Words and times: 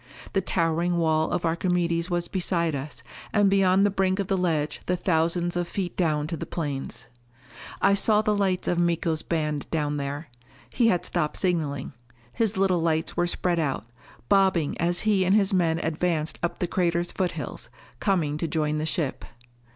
The 0.33 0.41
towering 0.41 0.97
wall 0.97 1.29
of 1.29 1.45
Archimedes 1.45 2.09
was 2.09 2.27
beside 2.27 2.73
us; 2.73 3.03
and 3.31 3.51
beyond 3.51 3.85
the 3.85 3.91
brink 3.91 4.17
of 4.17 4.25
the 4.25 4.35
ledge 4.35 4.81
the 4.87 4.97
thousands 4.97 5.55
of 5.55 5.67
feet 5.67 5.95
down 5.95 6.25
to 6.25 6.35
the 6.35 6.47
plains. 6.47 7.05
I 7.83 7.93
saw 7.93 8.23
the 8.23 8.35
lights 8.35 8.67
of 8.67 8.79
Miko's 8.79 9.21
band 9.21 9.69
down 9.69 9.97
there. 9.97 10.29
He 10.71 10.87
had 10.87 11.05
stopped 11.05 11.37
signaling. 11.37 11.93
His 12.33 12.57
little 12.57 12.81
lights 12.81 13.15
were 13.15 13.27
spread 13.27 13.59
out, 13.59 13.85
bobbing 14.27 14.75
as 14.81 15.01
he 15.01 15.23
and 15.23 15.35
his 15.35 15.53
men 15.53 15.77
advanced 15.77 16.39
up 16.41 16.57
the 16.57 16.65
crater's 16.67 17.11
foothills, 17.11 17.69
coming 17.99 18.39
to 18.39 18.47
join 18.47 18.79
the 18.79 18.87
ship. 18.87 19.23